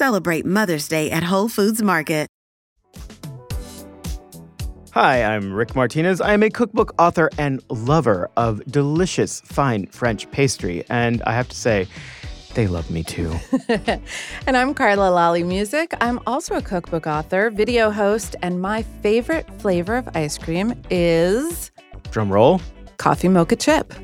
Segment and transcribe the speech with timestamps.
[0.00, 2.30] celebrate Mother's Day at Whole Foods Market.
[4.92, 6.20] Hi, I'm Rick Martinez.
[6.20, 10.84] I am a cookbook author and lover of delicious, fine French pastry.
[10.90, 11.86] And I have to say,
[12.54, 13.32] they love me too.
[14.48, 15.94] and I'm Carla Lalli Music.
[16.00, 21.70] I'm also a cookbook author, video host, and my favorite flavor of ice cream is.
[22.10, 22.60] Drum roll.
[22.96, 23.94] Coffee mocha chip.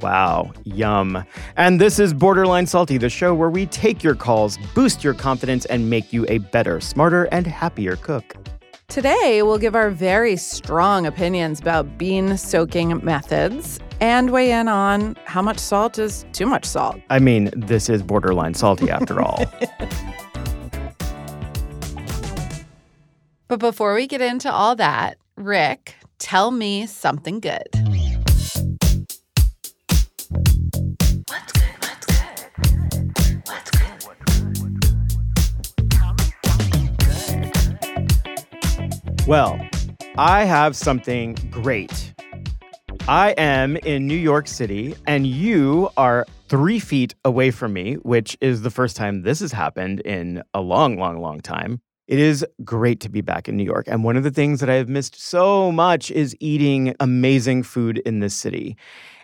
[0.00, 1.24] Wow, yum.
[1.56, 5.66] And this is Borderline Salty, the show where we take your calls, boost your confidence,
[5.66, 8.34] and make you a better, smarter, and happier cook.
[8.88, 15.16] Today, we'll give our very strong opinions about bean soaking methods and weigh in on
[15.26, 16.98] how much salt is too much salt.
[17.10, 19.44] I mean, this is borderline salty after all.
[23.48, 27.68] but before we get into all that, Rick, tell me something good.
[39.30, 39.64] Well,
[40.18, 42.14] I have something great.
[43.06, 48.36] I am in New York City, and you are three feet away from me, which
[48.40, 51.80] is the first time this has happened in a long, long, long time.
[52.08, 53.86] It is great to be back in New York.
[53.86, 57.98] And one of the things that I have missed so much is eating amazing food
[57.98, 58.76] in this city.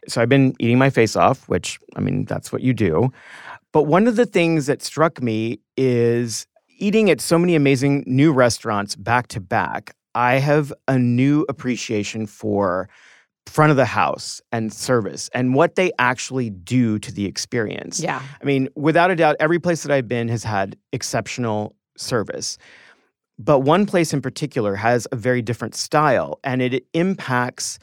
[0.06, 3.10] So I've been eating my face off, which, I mean, that's what you do.
[3.72, 6.46] But one of the things that struck me is
[6.78, 12.26] eating at so many amazing new restaurants back to back, I have a new appreciation
[12.26, 12.88] for
[13.46, 18.00] front of the house and service and what they actually do to the experience.
[18.00, 18.20] Yeah.
[18.40, 22.58] I mean, without a doubt, every place that I've been has had exceptional service.
[23.38, 27.78] But one place in particular has a very different style and it impacts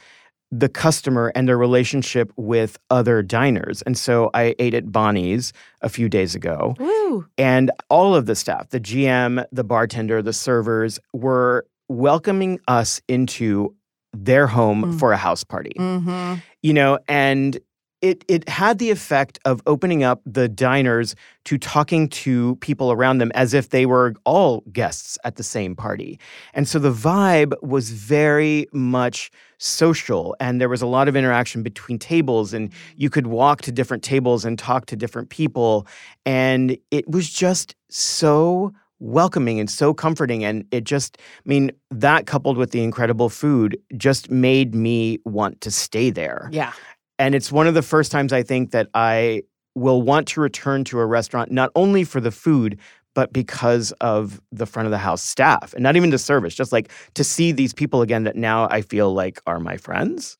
[0.51, 3.81] the customer and their relationship with other diners.
[3.83, 6.75] And so I ate at Bonnie's a few days ago.
[6.79, 7.25] Woo.
[7.37, 13.75] And all of the staff, the GM, the bartender, the servers were welcoming us into
[14.13, 14.99] their home Mm.
[14.99, 15.73] for a house party.
[15.77, 16.35] Mm-hmm.
[16.61, 17.59] You know, and
[18.01, 23.19] it it had the effect of opening up the diners to talking to people around
[23.19, 26.19] them as if they were all guests at the same party.
[26.53, 31.63] And so the vibe was very much social and there was a lot of interaction
[31.63, 35.87] between tables and you could walk to different tables and talk to different people
[36.25, 42.25] and it was just so welcoming and so comforting and it just i mean that
[42.25, 46.71] coupled with the incredible food just made me want to stay there Yeah.
[47.19, 49.43] and it's one of the first times I think that I
[49.75, 52.77] will want to return to a restaurant, not only for the food,
[53.15, 56.71] but because of the front of the house staff and not even the service, just
[56.71, 60.37] like to see these people again that now I feel like are my friends.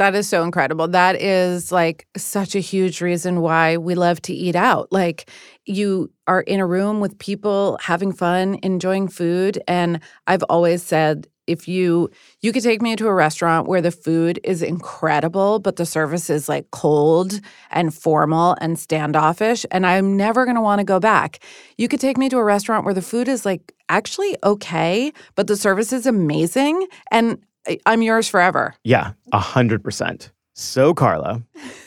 [0.00, 0.88] That is so incredible.
[0.88, 4.90] That is like such a huge reason why we love to eat out.
[4.90, 5.28] Like
[5.66, 11.28] you are in a room with people having fun, enjoying food, and I've always said
[11.46, 12.08] if you
[12.40, 16.30] you could take me to a restaurant where the food is incredible but the service
[16.30, 17.40] is like cold
[17.70, 21.40] and formal and standoffish and I'm never going to want to go back.
[21.76, 25.46] You could take me to a restaurant where the food is like actually okay but
[25.46, 27.38] the service is amazing and
[27.86, 28.74] I'm yours forever.
[28.84, 30.32] Yeah, a hundred percent.
[30.54, 31.42] So Carla,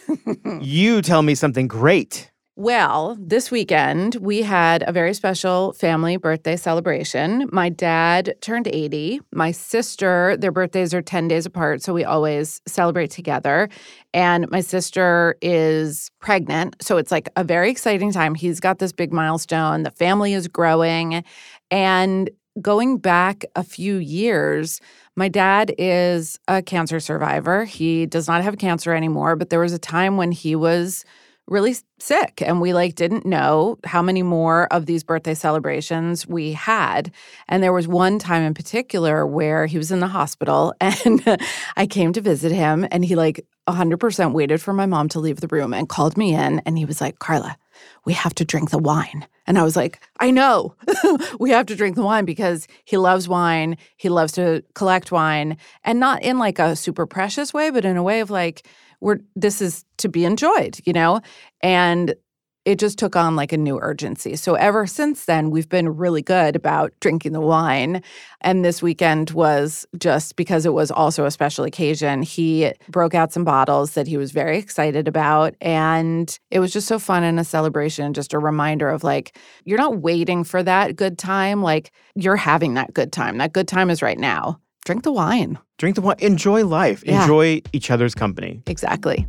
[0.62, 2.32] you tell me something great.
[2.56, 7.50] Well, this weekend we had a very special family birthday celebration.
[7.52, 9.22] My dad turned 80.
[9.32, 13.70] My sister, their birthdays are 10 days apart, so we always celebrate together.
[14.14, 18.36] And my sister is pregnant, so it's like a very exciting time.
[18.36, 19.82] He's got this big milestone.
[19.82, 21.24] The family is growing.
[21.72, 22.30] And
[22.62, 24.80] going back a few years,
[25.16, 27.66] my dad is a cancer survivor.
[27.66, 31.06] He does not have cancer anymore, but there was a time when he was
[31.48, 36.54] really sick and we like didn't know how many more of these birthday celebrations we
[36.54, 37.12] had
[37.50, 41.22] and there was one time in particular where he was in the hospital and
[41.76, 45.42] I came to visit him and he like 100% waited for my mom to leave
[45.42, 47.58] the room and called me in and he was like Carla
[48.06, 49.28] we have to drink the wine.
[49.46, 50.76] And I was like I know.
[51.40, 53.78] We have to drink the wine because he loves wine.
[53.98, 55.58] He loves to collect wine.
[55.84, 58.68] And not in like a super precious way but in a way of like
[59.02, 61.22] we're this is to be enjoyed, you know?
[61.62, 62.16] And
[62.66, 64.36] it just took on like a new urgency.
[64.36, 68.02] So ever since then, we've been really good about drinking the wine.
[68.42, 72.22] And this weekend was just because it was also a special occasion.
[72.22, 75.56] He broke out some bottles that he was very excited about.
[75.60, 79.78] And it was just so fun and a celebration, just a reminder of like, you're
[79.78, 81.62] not waiting for that good time.
[81.62, 83.40] Like, you're having that good time.
[83.40, 84.60] That good time is right now.
[84.86, 85.58] Drink the wine.
[85.78, 86.18] Drink the wine.
[86.20, 87.04] Enjoy life.
[87.06, 87.22] Yeah.
[87.22, 88.62] Enjoy each other's company.
[88.68, 89.28] Exactly.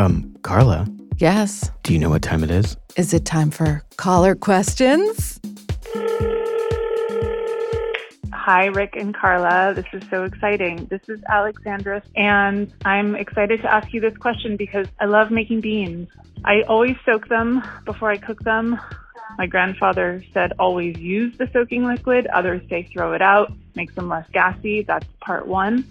[0.00, 0.88] Um, Carla,
[1.18, 1.70] Yes.
[1.82, 2.74] do you know what time it is?
[2.96, 5.38] Is it time for caller questions?
[8.32, 9.74] Hi, Rick and Carla.
[9.74, 10.86] This is so exciting.
[10.86, 15.60] This is Alexandra, and I'm excited to ask you this question because I love making
[15.60, 16.08] beans.
[16.46, 18.80] I always soak them before I cook them.
[19.36, 22.26] My grandfather said always use the soaking liquid.
[22.28, 24.80] Others say throw it out, makes them less gassy.
[24.80, 25.84] That's part one.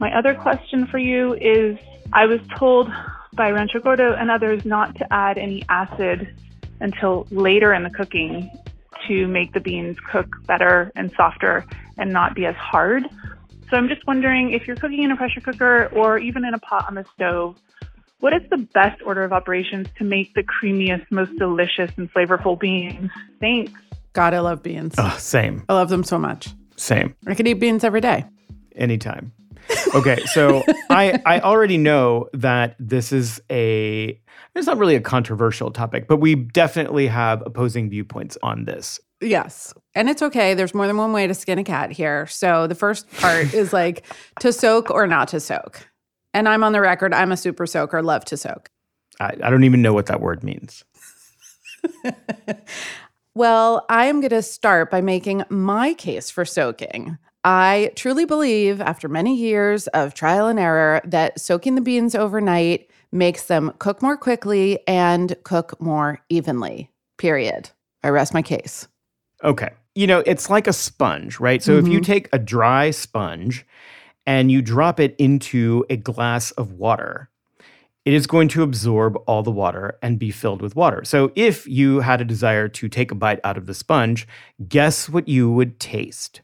[0.00, 1.78] My other question for you is
[2.12, 2.92] I was told
[3.38, 6.36] by Rancho Gordo and others not to add any acid
[6.80, 8.50] until later in the cooking
[9.06, 11.64] to make the beans cook better and softer
[11.96, 13.04] and not be as hard.
[13.70, 16.58] So I'm just wondering if you're cooking in a pressure cooker or even in a
[16.58, 17.56] pot on the stove,
[18.20, 22.58] what is the best order of operations to make the creamiest, most delicious and flavorful
[22.58, 23.10] beans?
[23.40, 23.72] Thanks.
[24.14, 24.96] God, I love beans.
[24.98, 25.64] Oh, same.
[25.68, 26.48] I love them so much.
[26.76, 27.14] Same.
[27.26, 28.24] I could eat beans every day.
[28.74, 29.32] Anytime.
[29.94, 34.20] Okay, so I I already know that this is a
[34.54, 39.00] it's not really a controversial topic, but we definitely have opposing viewpoints on this.
[39.20, 39.74] Yes.
[39.94, 40.54] And it's okay.
[40.54, 42.26] There's more than one way to skin a cat here.
[42.26, 44.04] So the first part is like
[44.40, 45.88] to soak or not to soak.
[46.34, 48.70] And I'm on the record, I'm a super soaker, love to soak.
[49.20, 50.84] I, I don't even know what that word means.
[53.38, 57.18] Well, I am going to start by making my case for soaking.
[57.44, 62.90] I truly believe, after many years of trial and error, that soaking the beans overnight
[63.12, 66.90] makes them cook more quickly and cook more evenly.
[67.16, 67.70] Period.
[68.02, 68.86] I rest my case.
[69.42, 69.70] Okay.
[69.94, 71.62] You know, it's like a sponge, right?
[71.62, 72.12] So if you mm-hmm.
[72.12, 73.66] take a dry sponge
[74.26, 77.30] and you drop it into a glass of water,
[78.04, 81.04] it is going to absorb all the water and be filled with water.
[81.04, 84.26] So if you had a desire to take a bite out of the sponge,
[84.68, 86.42] guess what you would taste?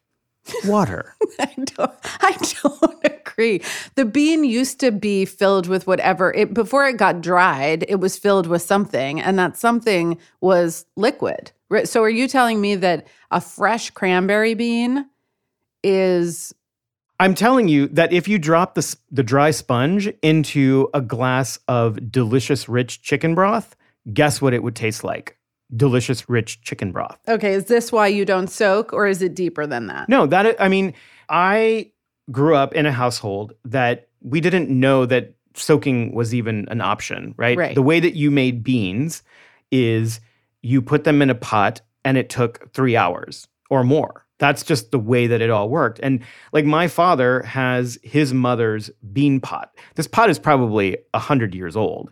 [0.65, 1.15] Water.
[1.39, 3.63] I don't, I don't agree.
[3.95, 7.85] The bean used to be filled with whatever it before it got dried.
[7.89, 11.53] It was filled with something, and that something was liquid.
[11.85, 15.09] So, are you telling me that a fresh cranberry bean
[15.83, 16.55] is
[17.21, 22.11] I'm telling you that if you drop the, the dry sponge into a glass of
[22.11, 23.77] delicious, rich chicken broth,
[24.13, 25.39] guess what it would taste like?
[25.77, 27.19] Delicious, rich chicken broth.
[27.29, 27.53] okay?
[27.55, 30.09] Is this why you don't soak, or is it deeper than that?
[30.09, 30.95] No, that i- mean,
[31.29, 31.91] I
[32.31, 37.35] grew up in a household that we didn't know that soaking was even an option,
[37.37, 37.57] right?
[37.57, 37.75] Right.
[37.75, 39.23] The way that you made beans
[39.71, 40.21] is
[40.63, 44.25] you put them in a pot and it took 3 hours or more.
[44.39, 46.01] That's just the way that it all worked.
[46.03, 46.21] And
[46.53, 49.71] like my father has his mother's bean pot.
[49.95, 52.11] This pot is probably 100 years old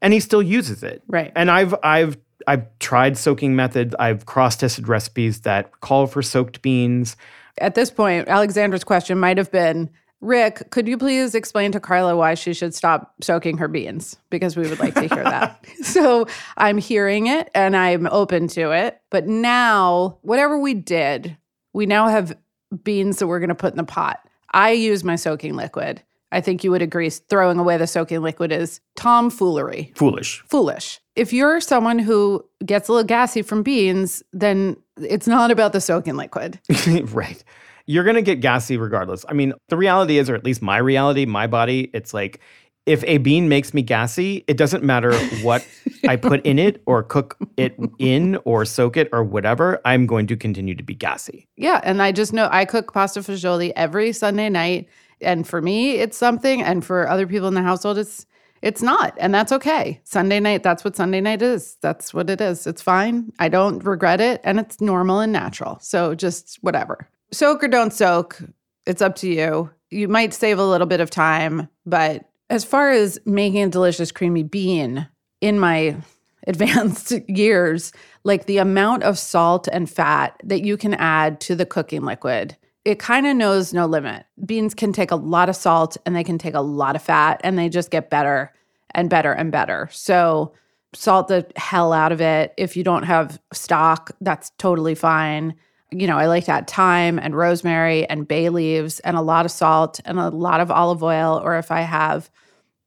[0.00, 1.02] and he still uses it.
[1.06, 1.32] Right.
[1.36, 2.16] And I've I've
[2.46, 3.94] I've tried soaking methods.
[3.98, 7.16] I've cross-tested recipes that call for soaked beans.
[7.58, 9.90] At this point, Alexandra's question might have been.
[10.20, 14.18] Rick, could you please explain to Carla why she should stop soaking her beans?
[14.28, 15.64] Because we would like to hear that.
[15.82, 16.26] so
[16.58, 19.00] I'm hearing it and I'm open to it.
[19.10, 21.38] But now, whatever we did,
[21.72, 22.36] we now have
[22.82, 24.20] beans that we're going to put in the pot.
[24.52, 26.02] I use my soaking liquid.
[26.32, 30.42] I think you would agree throwing away the soaking liquid is tomfoolery, Foolish.
[30.48, 31.00] foolish.
[31.16, 35.80] If you're someone who gets a little gassy from beans, then it's not about the
[35.80, 36.60] soaking liquid.
[37.12, 37.42] right.
[37.86, 39.24] You're going to get gassy regardless.
[39.28, 42.40] I mean, the reality is, or at least my reality, my body, it's like
[42.86, 45.66] if a bean makes me gassy, it doesn't matter what
[46.08, 50.26] I put in it or cook it in or soak it or whatever, I'm going
[50.28, 51.46] to continue to be gassy.
[51.56, 54.88] Yeah, and I just know I cook pasta fagioli every Sunday night,
[55.22, 58.26] and for me, it's something, and for other people in the household, it's
[58.62, 60.00] it's not, and that's okay.
[60.04, 61.78] Sunday night, that's what Sunday night is.
[61.80, 62.66] That's what it is.
[62.66, 63.32] It's fine.
[63.38, 65.78] I don't regret it, and it's normal and natural.
[65.80, 67.08] So just whatever.
[67.32, 68.38] Soak or don't soak,
[68.86, 69.70] it's up to you.
[69.90, 74.10] You might save a little bit of time, but As far as making a delicious
[74.10, 75.06] creamy bean,
[75.40, 75.96] in my
[76.46, 77.92] advanced years,
[78.24, 82.56] like the amount of salt and fat that you can add to the cooking liquid,
[82.84, 84.24] it kind of knows no limit.
[84.44, 87.40] Beans can take a lot of salt and they can take a lot of fat
[87.44, 88.52] and they just get better
[88.94, 89.88] and better and better.
[89.92, 90.54] So,
[90.92, 92.52] salt the hell out of it.
[92.56, 95.54] If you don't have stock, that's totally fine.
[95.92, 99.44] You know, I like to add thyme and rosemary and bay leaves and a lot
[99.44, 101.40] of salt and a lot of olive oil.
[101.44, 102.30] Or if I have,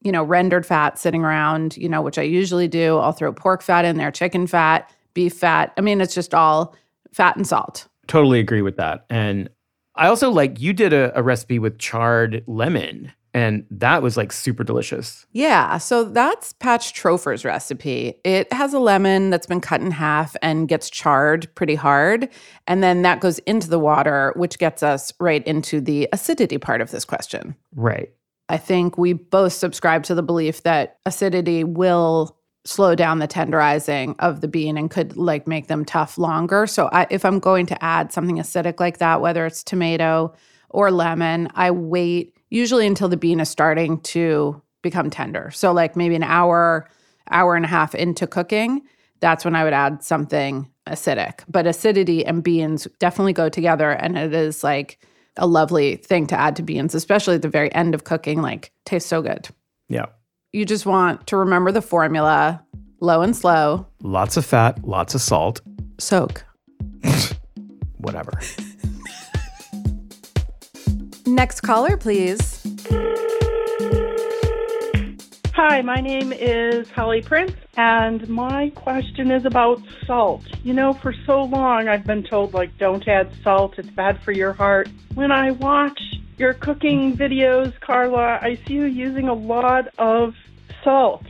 [0.02, 3.62] you know, rendered fat sitting around, you know, which I usually do, I'll throw pork
[3.62, 5.74] fat in there, chicken fat, beef fat.
[5.78, 6.76] I mean, it's just all
[7.12, 7.88] fat and salt.
[8.08, 9.06] Totally agree with that.
[9.10, 9.50] And
[9.96, 14.32] I also like you did a, a recipe with charred lemon and that was like
[14.32, 15.26] super delicious.
[15.32, 18.16] Yeah, so that's Patch Troffer's recipe.
[18.24, 22.30] It has a lemon that's been cut in half and gets charred pretty hard.
[22.68, 26.82] And then that goes into the water, which gets us right into the acidity part
[26.82, 27.56] of this question.
[27.76, 28.12] Right.
[28.50, 34.16] I think we both subscribe to the belief that acidity will slow down the tenderizing
[34.20, 36.66] of the bean and could like make them tough longer.
[36.66, 40.34] So I, if I'm going to add something acidic like that, whether it's tomato
[40.70, 45.52] or lemon, I wait usually until the bean is starting to become tender.
[45.52, 46.90] So like maybe an hour,
[47.32, 48.82] hour and a half into cooking,
[49.20, 51.42] that's when I would add something acidic.
[51.48, 55.00] But acidity and beans definitely go together and it is like
[55.38, 58.72] a lovely thing to add to beans, especially at the very end of cooking, like
[58.86, 59.50] tastes so good.
[59.90, 60.06] Yeah.
[60.56, 62.64] You just want to remember the formula,
[63.00, 65.62] low and slow, Lots of fat, lots of salt,
[65.98, 66.46] soak.
[67.98, 68.40] whatever.
[71.26, 72.62] Next caller, please.
[75.56, 80.46] Hi, my name is Holly Prince, and my question is about salt.
[80.64, 84.32] You know, for so long I've been told, like, don't add salt, it's bad for
[84.32, 84.88] your heart.
[85.16, 86.00] When I watch
[86.38, 90.36] your cooking videos, Carla, I see you using a lot of
[90.84, 91.24] salt.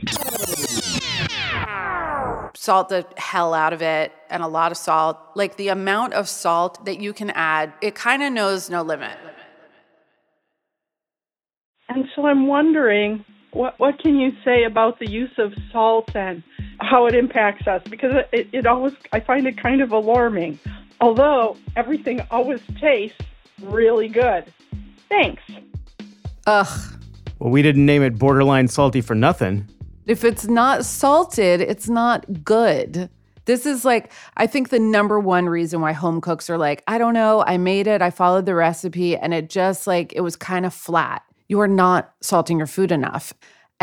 [2.56, 5.18] Salt the hell out of it and a lot of salt.
[5.34, 9.18] Like the amount of salt that you can add, it kind of knows no limit.
[11.88, 16.42] And so I'm wondering, what, what can you say about the use of salt and
[16.80, 17.82] how it impacts us?
[17.88, 20.58] Because it, it always, I find it kind of alarming.
[21.00, 23.20] Although everything always tastes
[23.62, 24.52] really good.
[25.08, 25.42] Thanks.
[26.46, 26.93] Ugh.
[27.44, 29.68] Well, we didn't name it borderline salty for nothing.
[30.06, 33.10] If it's not salted, it's not good.
[33.44, 36.96] This is like, I think the number one reason why home cooks are like, I
[36.96, 40.36] don't know, I made it, I followed the recipe, and it just like, it was
[40.36, 41.22] kind of flat.
[41.46, 43.34] You are not salting your food enough.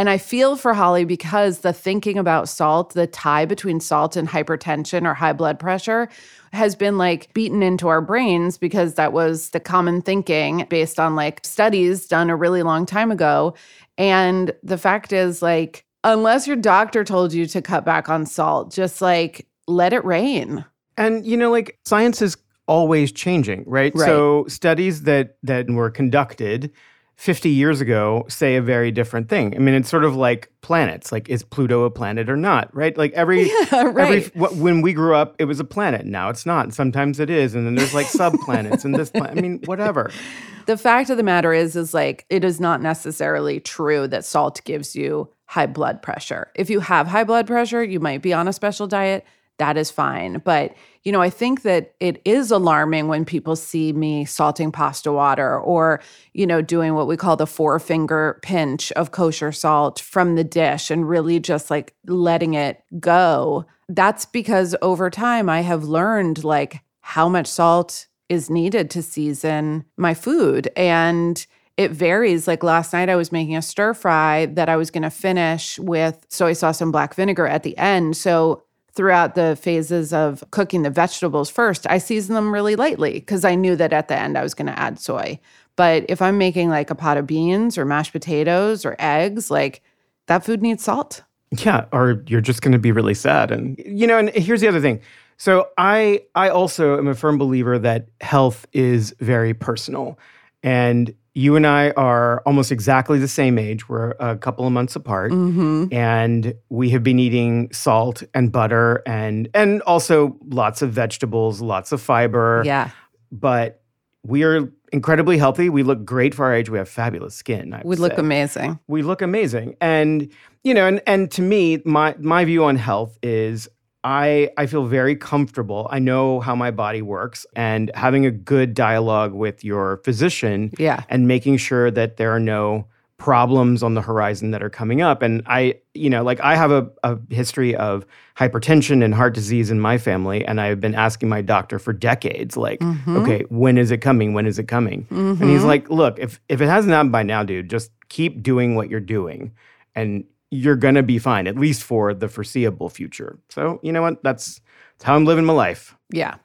[0.02, 4.28] And I feel for Holly because the thinking about salt, the tie between salt and
[4.28, 6.10] hypertension or high blood pressure
[6.54, 11.16] has been like beaten into our brains because that was the common thinking based on
[11.16, 13.54] like studies done a really long time ago.
[13.96, 18.74] And the fact is, like, unless your doctor told you to cut back on salt,
[18.74, 20.66] just like let it rain.
[20.98, 23.92] And you know, like science is always changing, right?
[23.94, 24.08] Right.
[24.08, 26.72] So studies that that were conducted
[27.16, 29.56] 50 years ago say a very different thing.
[29.56, 31.12] I mean, it's sort of like planets.
[31.12, 32.76] Like, is Pluto a planet or not?
[32.76, 32.98] Right?
[32.98, 34.26] Like every every right.
[34.34, 36.06] wh- when we grew up, it was a planet.
[36.06, 36.74] Now it's not.
[36.74, 39.12] Sometimes it is, and then there's like subplanets and this.
[39.12, 40.12] Pla- I mean, whatever.
[40.68, 44.62] The fact of the matter is, is like it is not necessarily true that salt
[44.64, 46.52] gives you high blood pressure.
[46.56, 49.26] If you have high blood pressure, you might be on a special diet.
[49.58, 50.42] That is fine.
[50.44, 55.12] But, you know, I think that it is alarming when people see me salting pasta
[55.12, 56.02] water or,
[56.34, 60.44] you know, doing what we call the four finger pinch of kosher salt from the
[60.44, 63.66] dish and really just like letting it go.
[63.88, 69.86] That's because over time I have learned like how much salt is needed to season
[69.98, 70.70] my food.
[70.76, 71.46] And
[71.78, 72.48] it varies.
[72.48, 75.80] Like last night, I was making a stir fry that I was going to finish
[75.80, 78.18] with soy sauce and black vinegar at the end.
[78.18, 83.46] So throughout the phases of cooking the vegetables first, I season them really lightly because
[83.46, 85.40] I knew that at the end I was going to add soy.
[85.76, 89.82] But if I'm making like a pot of beans or mashed potatoes or eggs, like
[90.28, 91.24] that food needs salt.
[91.58, 93.52] Yeah, or you're just going to be really sad.
[93.52, 95.02] And you know, and here's the other thing.
[95.38, 100.20] So I I also am a firm believer that health is very personal.
[100.64, 103.88] And you and I are almost exactly the same age.
[103.88, 105.32] We're a couple of months apart.
[105.32, 105.94] Mm-hmm.
[105.94, 111.92] And we have been eating salt and butter and and also lots of vegetables, lots
[111.92, 112.64] of fiber.
[112.66, 112.90] Yeah.
[113.32, 113.82] But
[114.24, 115.70] we are incredibly healthy.
[115.70, 116.70] We look great for our age.
[116.70, 117.74] We have fabulous skin.
[117.74, 118.80] I We look say amazing.
[118.88, 120.30] we look amazing and
[120.64, 123.70] you know and and to me my my view on health is
[124.04, 128.74] i i feel very comfortable i know how my body works and having a good
[128.74, 131.04] dialogue with your physician Yeah.
[131.10, 132.88] and making sure that there are no
[133.22, 135.22] problems on the horizon that are coming up.
[135.22, 138.04] And I, you know, like I have a, a history of
[138.36, 140.44] hypertension and heart disease in my family.
[140.44, 143.18] And I've been asking my doctor for decades, like, mm-hmm.
[143.18, 144.34] okay, when is it coming?
[144.34, 145.04] When is it coming?
[145.04, 145.40] Mm-hmm.
[145.40, 145.68] And he's mm-hmm.
[145.68, 149.00] like, look, if, if it hasn't happened by now, dude, just keep doing what you're
[149.00, 149.52] doing.
[149.94, 153.40] And you're going to be fine, at least for the foreseeable future.
[153.50, 154.22] So, you know what?
[154.22, 154.62] That's,
[154.98, 155.96] that's how I'm living my life.
[156.12, 156.36] Yeah.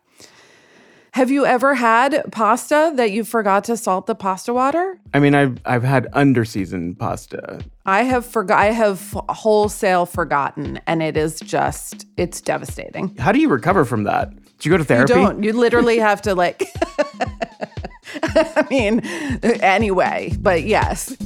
[1.16, 5.00] Have you ever had pasta that you forgot to salt the pasta water?
[5.14, 7.60] I mean, I've I've had underseasoned pasta.
[7.86, 8.58] I have forgot.
[8.58, 13.16] I have wholesale forgotten, and it is just it's devastating.
[13.16, 14.28] How do you recover from that?
[14.58, 15.14] Do you go to therapy?
[15.14, 15.42] You don't.
[15.42, 16.64] You literally have to like.
[18.22, 19.00] I mean,
[19.42, 21.16] anyway, but yes.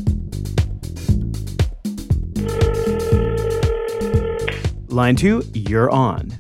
[4.90, 6.36] Line two, you're on.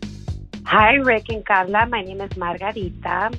[0.64, 1.86] Hi, Rick and Carla.
[1.86, 3.30] My name is Margarita.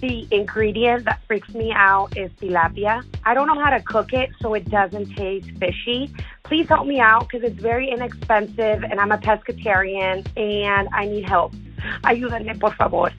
[0.00, 3.04] The ingredient that freaks me out is tilapia.
[3.26, 6.10] I don't know how to cook it so it doesn't taste fishy.
[6.42, 11.28] Please help me out because it's very inexpensive and I'm a pescatarian and I need
[11.28, 11.52] help.
[12.04, 13.10] Ayúdenme, por favor.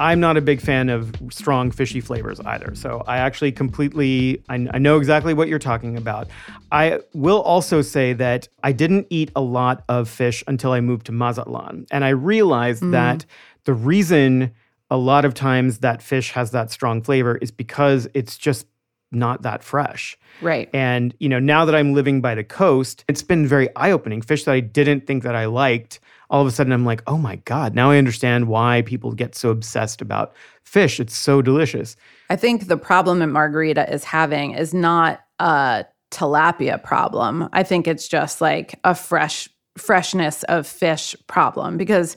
[0.00, 2.74] I'm not a big fan of strong fishy flavors either.
[2.74, 6.28] So I actually completely, I, I, know exactly what you're talking about.
[6.72, 11.06] I will also say that I didn't eat a lot of fish until I moved
[11.06, 11.86] to Mazatlan.
[11.90, 12.92] And I realized mm.
[12.92, 13.24] that
[13.64, 14.52] the reason
[14.90, 18.66] a lot of times that fish has that strong flavor is because it's just
[19.10, 20.18] not that fresh.
[20.42, 20.68] Right.
[20.74, 24.22] And, you know, now that I'm living by the coast, it's been very eye opening.
[24.22, 27.18] Fish that I didn't think that I liked all of a sudden I'm like, oh
[27.18, 31.00] my God, now I understand why people get so obsessed about fish.
[31.00, 31.96] It's so delicious.
[32.30, 37.48] I think the problem that Margarita is having is not a tilapia problem.
[37.52, 42.16] I think it's just like a fresh freshness of fish problem because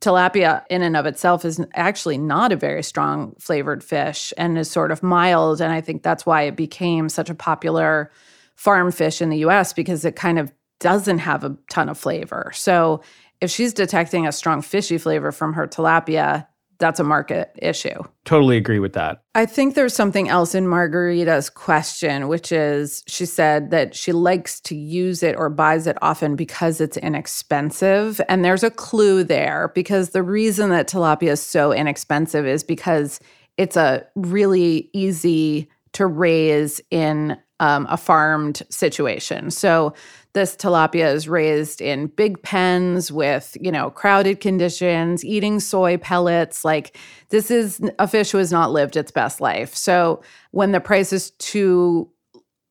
[0.00, 4.70] tilapia in and of itself is actually not a very strong flavored fish and is
[4.70, 8.12] sort of mild and I think that's why it became such a popular
[8.54, 12.52] farm fish in the US because it kind of doesn't have a ton of flavor.
[12.54, 13.00] So
[13.40, 16.46] if she's detecting a strong fishy flavor from her tilapia,
[16.78, 18.02] that's a market issue.
[18.24, 19.20] Totally agree with that.
[19.34, 24.60] I think there's something else in Margarita's question, which is she said that she likes
[24.62, 28.20] to use it or buys it often because it's inexpensive.
[28.28, 33.18] And there's a clue there because the reason that tilapia is so inexpensive is because
[33.56, 39.50] it's a really easy to raise in um, a farmed situation.
[39.50, 39.94] So
[40.32, 46.64] this tilapia is raised in big pens with, you know, crowded conditions, eating soy pellets.
[46.64, 46.96] Like
[47.30, 49.74] this is a fish who has not lived its best life.
[49.74, 52.10] So when the price is too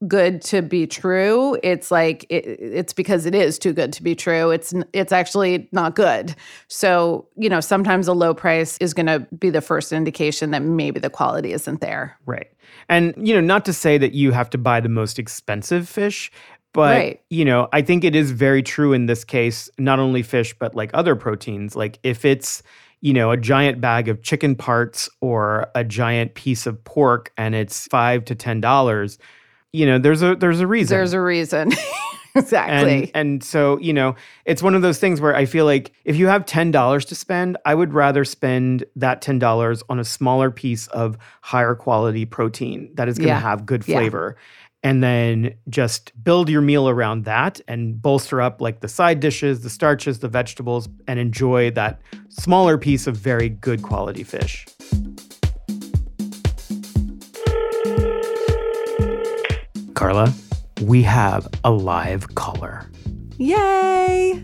[0.07, 4.13] good to be true it's like it, it's because it is too good to be
[4.13, 6.35] true it's it's actually not good
[6.67, 10.61] so you know sometimes a low price is going to be the first indication that
[10.61, 12.51] maybe the quality isn't there right
[12.89, 16.31] and you know not to say that you have to buy the most expensive fish
[16.77, 17.21] but right.
[17.31, 20.75] you know, I think it is very true in this case, not only fish, but
[20.75, 21.75] like other proteins.
[21.75, 22.61] Like if it's,
[23.01, 27.55] you know, a giant bag of chicken parts or a giant piece of pork and
[27.55, 29.17] it's five to ten dollars,
[29.73, 30.95] you know, there's a there's a reason.
[30.95, 31.71] There's a reason.
[32.35, 33.05] exactly.
[33.05, 36.15] And, and so, you know, it's one of those things where I feel like if
[36.15, 40.85] you have $10 to spend, I would rather spend that $10 on a smaller piece
[40.89, 43.39] of higher quality protein that is going to yeah.
[43.39, 44.35] have good flavor.
[44.37, 44.43] Yeah
[44.83, 49.61] and then just build your meal around that and bolster up like the side dishes,
[49.61, 54.65] the starches, the vegetables, and enjoy that smaller piece of very good quality fish.
[59.93, 60.31] Carla,
[60.83, 62.89] we have a live caller.
[63.37, 64.41] Yay!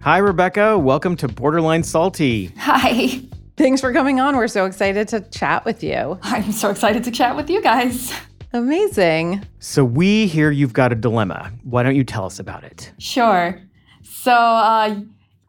[0.00, 0.78] Hi, Rebecca.
[0.78, 2.46] Welcome to Borderline Salty.
[2.58, 3.20] Hi.
[3.56, 4.36] Thanks for coming on.
[4.36, 6.18] We're so excited to chat with you.
[6.22, 8.12] I'm so excited to chat with you guys.
[8.54, 9.44] Amazing.
[9.58, 11.52] So we hear you've got a dilemma.
[11.64, 12.92] Why don't you tell us about it?
[12.98, 13.60] Sure.
[14.04, 15.00] So uh,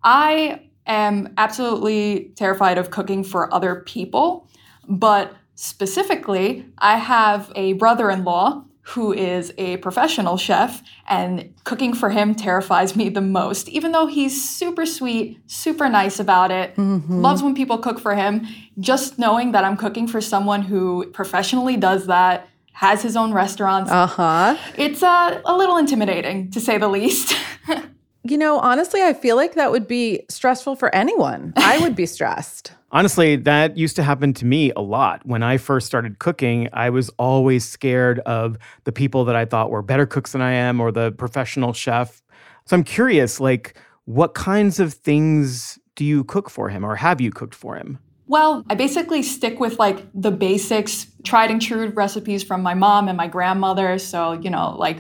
[0.04, 4.50] I am absolutely terrified of cooking for other people,
[4.90, 11.92] but specifically, I have a brother in law who is a professional chef, and cooking
[11.92, 13.68] for him terrifies me the most.
[13.70, 17.22] Even though he's super sweet, super nice about it, mm-hmm.
[17.22, 18.46] loves when people cook for him,
[18.80, 23.90] just knowing that I'm cooking for someone who professionally does that has his own restaurants.
[23.90, 24.58] Uh huh.
[24.78, 27.34] It's uh, a little intimidating, to say the least.
[28.24, 31.54] you know, honestly, I feel like that would be stressful for anyone.
[31.56, 32.74] I would be stressed.
[32.92, 35.26] Honestly, that used to happen to me a lot.
[35.26, 39.70] When I first started cooking, I was always scared of the people that I thought
[39.70, 42.22] were better cooks than I am or the professional chef.
[42.66, 47.22] So I'm curious, like, what kinds of things do you cook for him or have
[47.22, 48.00] you cooked for him?
[48.28, 53.08] Well, I basically stick with like the basics, tried and true recipes from my mom
[53.08, 54.00] and my grandmother.
[54.00, 54.98] So, you know, like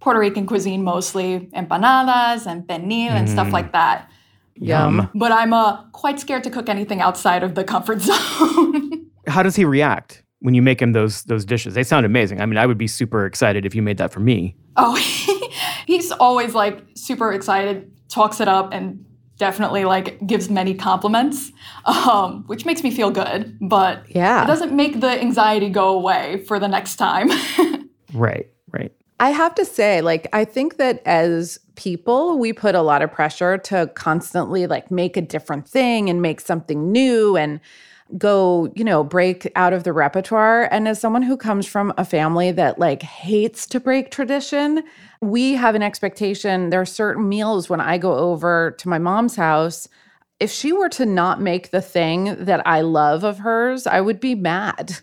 [0.00, 4.10] Puerto Rican cuisine mostly, empanadas and pernil and stuff like that.
[4.54, 5.10] Yum.
[5.14, 9.06] But I'm uh, quite scared to cook anything outside of the comfort zone.
[9.26, 11.74] How does he react when you make him those those dishes?
[11.74, 12.40] They sound amazing.
[12.40, 14.56] I mean, I would be super excited if you made that for me.
[14.76, 14.94] oh,
[15.86, 19.04] he's always like super excited, talks it up, and
[19.38, 21.52] definitely like gives many compliments,
[21.84, 23.56] um, which makes me feel good.
[23.60, 24.44] But Yeah.
[24.44, 27.30] it doesn't make the anxiety go away for the next time.
[28.14, 28.92] Right, right.
[29.18, 33.12] I have to say, like, I think that as people, we put a lot of
[33.12, 37.60] pressure to constantly like make a different thing and make something new and
[38.18, 40.68] go, you know, break out of the repertoire.
[40.70, 44.84] And as someone who comes from a family that like hates to break tradition,
[45.20, 46.70] we have an expectation.
[46.70, 49.88] There are certain meals when I go over to my mom's house.
[50.38, 54.20] If she were to not make the thing that I love of hers, I would
[54.20, 54.96] be mad.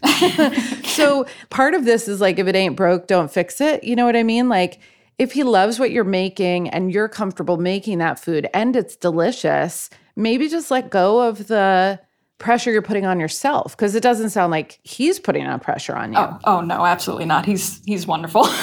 [0.84, 3.84] so part of this is like, if it ain't broke, don't fix it.
[3.84, 4.48] You know what I mean?
[4.48, 4.80] Like,
[5.18, 9.90] if he loves what you're making and you're comfortable making that food and it's delicious,
[10.16, 12.00] maybe just let go of the
[12.40, 16.14] pressure you're putting on yourself because it doesn't sound like he's putting on pressure on
[16.14, 16.20] you.
[16.20, 17.46] oh, oh no, absolutely not.
[17.46, 18.48] He's he's wonderful.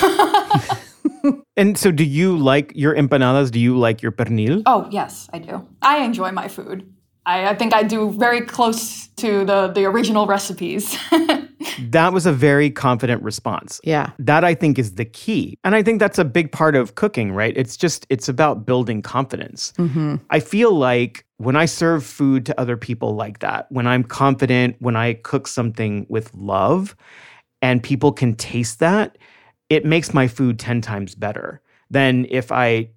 [1.57, 3.51] And so, do you like your empanadas?
[3.51, 4.63] Do you like your pernil?
[4.65, 5.67] oh yes, I do.
[5.83, 6.91] I enjoy my food.
[7.27, 10.97] I, I think I do very close to the the original recipes.
[11.79, 13.81] That was a very confident response.
[13.85, 14.11] Yeah.
[14.19, 15.59] That I think is the key.
[15.65, 17.57] And I think that's a big part of cooking, right?
[17.57, 19.73] It's just, it's about building confidence.
[19.79, 20.17] Mm-hmm.
[20.31, 24.77] I feel like when I serve food to other people like that, when I'm confident,
[24.81, 26.97] when I cook something with love
[27.63, 29.19] and people can taste that,
[29.69, 32.89] it makes my food 10 times better than if I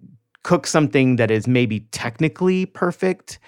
[0.43, 3.39] cook something that is maybe technically perfect,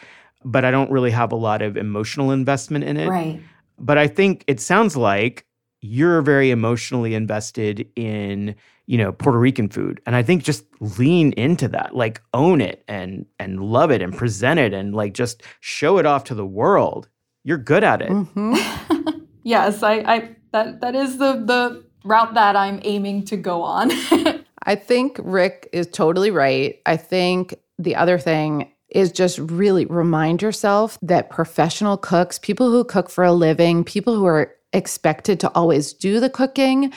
[0.46, 3.10] but I don't really have a lot of emotional investment in it.
[3.10, 3.42] right.
[3.78, 5.46] But I think it sounds like
[5.82, 8.56] you're very emotionally invested in,
[8.86, 10.00] you know, Puerto Rican food.
[10.06, 14.16] And I think just lean into that, like own it and and love it and
[14.16, 17.10] present it and like just show it off to the world.
[17.44, 18.10] You're good at it.
[18.10, 19.20] Mm-hmm.
[19.46, 23.92] Yes, I, I that that is the the route that I'm aiming to go on.
[24.64, 26.82] I think Rick is totally right.
[26.88, 32.84] I think the other thing is just really remind yourself that professional cooks, people who
[32.86, 36.94] cook for a living, people who are expected to always do the cooking,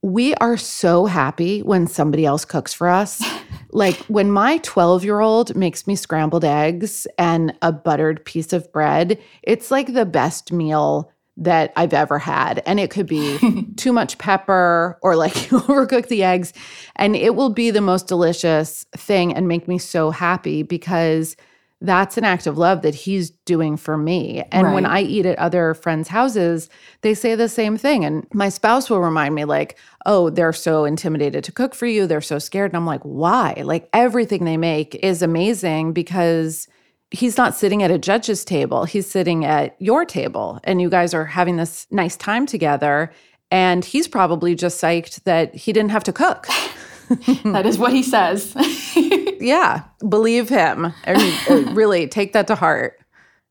[0.00, 3.22] we are so happy when somebody else cooks for us.
[3.72, 8.72] like when my 12 year old makes me scrambled eggs and a buttered piece of
[8.72, 12.62] bread, it's like the best meal that I've ever had.
[12.66, 13.38] And it could be
[13.76, 16.52] too much pepper or like you overcook the eggs.
[16.96, 21.36] And it will be the most delicious thing and make me so happy because
[21.80, 24.42] that's an act of love that he's doing for me.
[24.50, 26.68] And when I eat at other friends' houses,
[27.02, 28.04] they say the same thing.
[28.04, 32.08] And my spouse will remind me, like, oh, they're so intimidated to cook for you.
[32.08, 32.72] They're so scared.
[32.72, 33.62] And I'm like, why?
[33.64, 36.66] Like, everything they make is amazing because
[37.10, 38.84] he's not sitting at a judge's table.
[38.84, 40.60] He's sitting at your table.
[40.64, 43.12] And you guys are having this nice time together.
[43.50, 46.46] And he's probably just psyched that he didn't have to cook.
[47.44, 48.54] that is what he says.
[49.40, 50.92] yeah, believe him.
[51.04, 52.98] And uh, really take that to heart.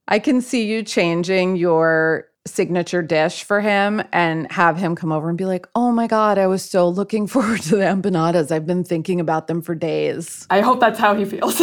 [0.08, 5.28] I can see you changing your signature dish for him and have him come over
[5.28, 8.52] and be like, oh my God, I was so looking forward to the empanadas.
[8.52, 10.48] I've been thinking about them for days.
[10.50, 11.60] I hope that's how he feels.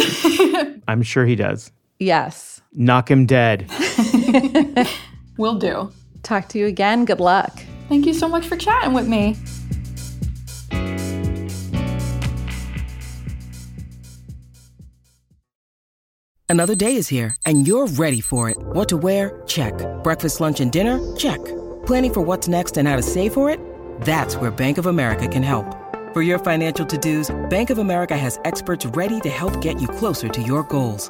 [0.87, 1.71] I'm sure he does.
[1.99, 2.61] Yes.
[2.73, 3.69] Knock him dead.
[5.37, 5.91] Will do.
[6.23, 7.05] Talk to you again.
[7.05, 7.61] Good luck.
[7.87, 9.35] Thank you so much for chatting with me.
[16.47, 18.57] Another day is here, and you're ready for it.
[18.57, 19.41] What to wear?
[19.45, 19.73] Check.
[20.03, 20.99] Breakfast, lunch, and dinner?
[21.17, 21.43] Check.
[21.85, 23.59] Planning for what's next and how to save for it?
[24.01, 25.65] That's where Bank of America can help.
[26.13, 29.87] For your financial to dos, Bank of America has experts ready to help get you
[29.87, 31.09] closer to your goals.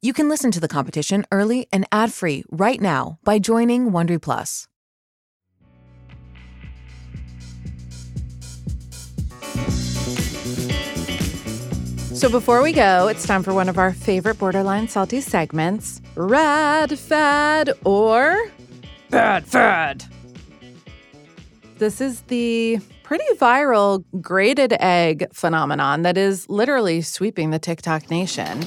[0.00, 4.68] You can listen to The Competition early and ad-free right now by joining Wondery Plus.
[12.14, 16.96] So before we go, it's time for one of our favorite borderline salty segments Rad
[16.96, 18.36] Fad or
[19.10, 20.04] Bad Fad.
[21.78, 28.64] This is the pretty viral grated egg phenomenon that is literally sweeping the TikTok nation.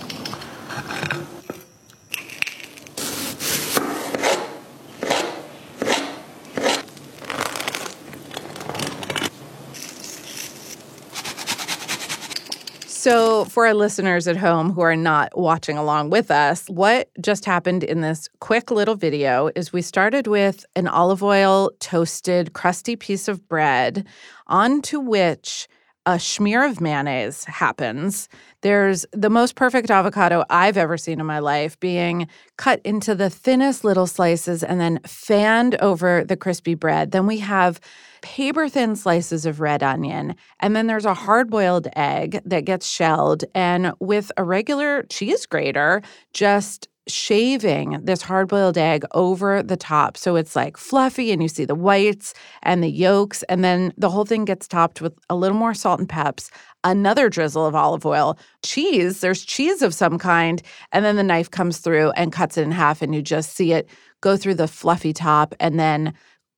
[13.02, 17.46] So, for our listeners at home who are not watching along with us, what just
[17.46, 22.96] happened in this quick little video is we started with an olive oil toasted, crusty
[22.96, 24.06] piece of bread
[24.46, 25.68] onto which
[26.06, 28.28] a smear of mayonnaise happens.
[28.62, 33.30] There's the most perfect avocado I've ever seen in my life being cut into the
[33.30, 37.12] thinnest little slices and then fanned over the crispy bread.
[37.12, 37.80] Then we have
[38.22, 40.36] paper thin slices of red onion.
[40.60, 43.44] And then there's a hard boiled egg that gets shelled.
[43.54, 46.02] And with a regular cheese grater,
[46.34, 50.18] just shaving this hard boiled egg over the top.
[50.18, 52.34] So it's like fluffy and you see the whites
[52.64, 53.44] and the yolks.
[53.44, 56.52] And then the whole thing gets topped with a little more salt and peps,
[56.84, 59.22] another drizzle of olive oil, cheese.
[59.22, 60.62] There's cheese of some kind.
[60.92, 63.02] And then the knife comes through and cuts it in half.
[63.02, 63.90] And you just see it
[64.22, 66.14] go through the fluffy top and then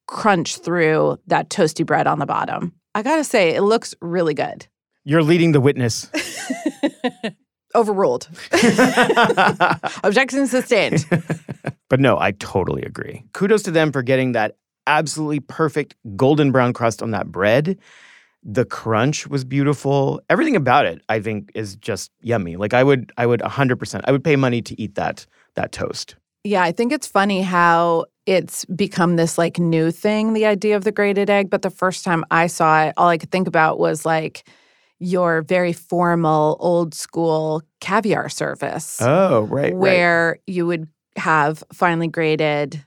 [0.07, 2.73] crunch through that toasty bread on the bottom.
[2.95, 4.67] I gotta say, it looks really good.
[5.05, 6.09] You're leading the witness.
[7.75, 8.27] Overruled.
[10.03, 11.05] Objection sustained.
[11.89, 13.23] but no, I totally agree.
[13.33, 17.79] Kudos to them for getting that absolutely perfect golden brown crust on that bread.
[18.43, 20.21] The crunch was beautiful.
[20.29, 22.57] Everything about it, I think, is just yummy.
[22.57, 24.01] Like I would, I would 100%.
[24.05, 26.15] I would pay money to eat that that toast.
[26.43, 30.83] Yeah, I think it's funny how it's become this like new thing, the idea of
[30.83, 31.49] the grated egg.
[31.49, 34.47] But the first time I saw it, all I could think about was like
[35.03, 39.01] your very formal old school caviar service.
[39.01, 39.75] Oh, right.
[39.75, 40.41] Where right.
[40.47, 40.87] you would
[41.17, 42.83] have finely grated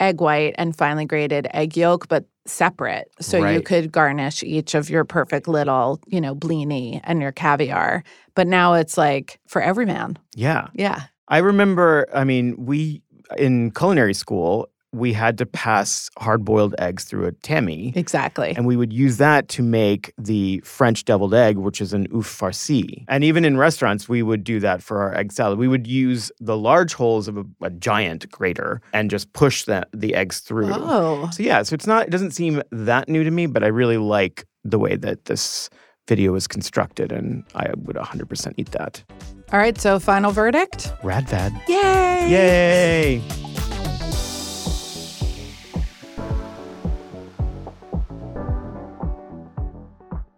[0.00, 3.10] egg white and finely grated egg yolk, but separate.
[3.20, 3.52] So Right.
[3.54, 8.02] you could garnish each of your perfect little, you know, blini and your caviar.
[8.34, 10.18] But now it's like for every man.
[10.34, 10.68] Yeah.
[10.72, 11.02] Yeah.
[11.28, 13.02] I remember, I mean, we
[13.36, 17.92] in culinary school, we had to pass hard boiled eggs through a tammy.
[17.94, 18.54] Exactly.
[18.56, 22.24] And we would use that to make the French deviled egg, which is an oeuf
[22.24, 23.04] farci.
[23.08, 25.58] And even in restaurants, we would do that for our egg salad.
[25.58, 29.86] We would use the large holes of a, a giant grater and just push the,
[29.92, 30.72] the eggs through.
[30.72, 31.28] Oh.
[31.32, 33.98] So yeah, so it's not, it doesn't seem that new to me, but I really
[33.98, 35.68] like the way that this
[36.08, 39.04] video is constructed, and I would 100% eat that.
[39.52, 40.92] All right, so final verdict.
[41.02, 41.52] Rad Fad.
[41.68, 42.30] Yay!
[42.30, 43.47] Yay!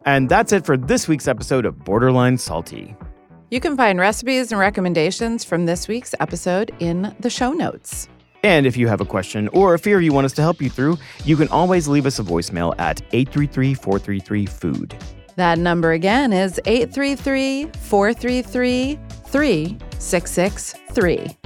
[0.05, 2.95] And that's it for this week's episode of Borderline Salty.
[3.51, 8.09] You can find recipes and recommendations from this week's episode in the show notes.
[8.43, 10.71] And if you have a question or a fear you want us to help you
[10.71, 14.97] through, you can always leave us a voicemail at 833 433 Food.
[15.37, 21.37] That number again is 833 433 3663.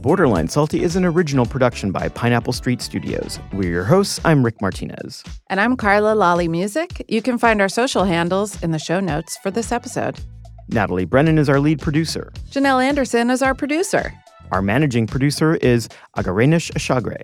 [0.00, 3.40] Borderline Salty is an original production by Pineapple Street Studios.
[3.52, 4.20] We're your hosts.
[4.24, 5.24] I'm Rick Martinez.
[5.50, 7.04] And I'm Carla Lalli Music.
[7.08, 10.20] You can find our social handles in the show notes for this episode.
[10.68, 12.32] Natalie Brennan is our lead producer.
[12.50, 14.12] Janelle Anderson is our producer.
[14.52, 17.20] Our managing producer is Agarenish Ashagre.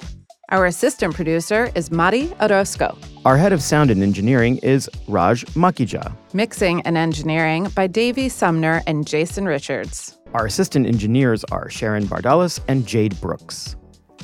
[0.50, 2.98] Our assistant producer is Mari Orozco.
[3.24, 6.14] Our head of sound and engineering is Raj Makhija.
[6.34, 10.18] Mixing and engineering by Davey Sumner and Jason Richards.
[10.34, 13.76] Our assistant engineers are Sharon Bardalis and Jade Brooks.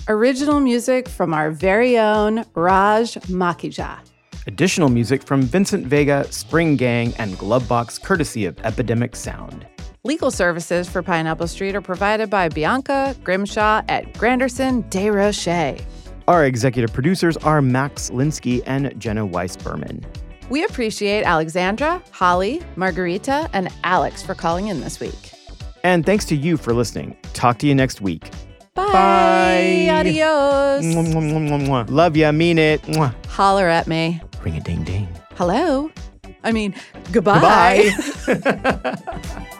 [0.09, 3.98] Original music from our very own Raj Makhija.
[4.46, 9.66] Additional music from Vincent Vega, Spring Gang, and Glovebox, courtesy of Epidemic Sound.
[10.04, 15.80] Legal services for Pineapple Street are provided by Bianca Grimshaw at Granderson Des Rochers.
[16.28, 20.04] Our executive producers are Max Linsky and Jenna Weiss Berman.
[20.48, 25.33] We appreciate Alexandra, Holly, Margarita, and Alex for calling in this week.
[25.85, 27.16] And thanks to you for listening.
[27.33, 28.30] Talk to you next week.
[28.74, 28.87] Bye.
[28.92, 29.88] Bye.
[29.90, 30.85] Adios.
[30.85, 31.90] Mwah, mwah, mwah.
[31.90, 32.80] Love ya, mean it.
[33.28, 34.20] Holler at me.
[34.42, 35.09] Ring a ding ding.
[35.37, 35.90] Hello.
[36.42, 36.74] I mean,
[37.12, 37.90] goodbye.
[38.26, 39.46] Goodbye.